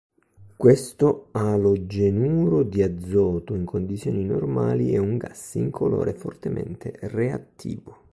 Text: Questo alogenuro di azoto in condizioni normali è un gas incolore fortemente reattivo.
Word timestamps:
Questo 0.57 1.27
alogenuro 1.33 2.63
di 2.63 2.81
azoto 2.81 3.53
in 3.53 3.65
condizioni 3.65 4.25
normali 4.25 4.93
è 4.93 4.97
un 4.97 5.17
gas 5.19 5.53
incolore 5.53 6.13
fortemente 6.15 6.97
reattivo. 7.01 8.05